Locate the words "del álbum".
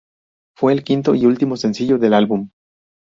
1.99-2.49